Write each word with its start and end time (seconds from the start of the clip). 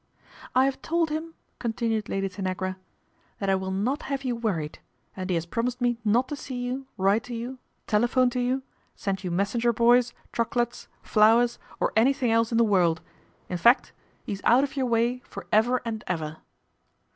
"I 0.55 0.65
have 0.65 0.81
told 0.81 1.11
him," 1.11 1.35
continued 1.59 2.09
Lady 2.09 2.27
Tanagra," 2.27 2.77
that 3.37 3.51
I 3.51 3.55
will 3.55 3.69
not 3.69 4.01
have 4.09 4.23
you 4.23 4.35
worried, 4.35 4.79
and 5.15 5.29
he 5.29 5.35
has 5.35 5.45
promised 5.45 5.79
me 5.79 5.99
not 6.03 6.27
to 6.29 6.35
see 6.35 6.55
you, 6.55 6.87
write 6.97 7.21
to 7.25 7.35
you, 7.35 7.59
tele 7.85 8.07
phone 8.07 8.31
to 8.31 8.39
you, 8.39 8.63
send 8.95 9.23
you 9.23 9.29
messenger 9.29 9.71
boys, 9.71 10.15
choco 10.33 10.61
lates, 10.61 10.87
flowers 11.03 11.59
or 11.79 11.93
anything 11.95 12.31
else 12.31 12.51
in 12.51 12.57
the 12.57 12.63
world, 12.63 13.01
in 13.47 13.57
fact 13.59 13.93
he's 14.23 14.41
out 14.43 14.63
of 14.63 14.75
your 14.75 14.87
way 14.87 15.19
for 15.19 15.45
ever 15.51 15.83
and 15.85 16.03
ever." 16.07 16.37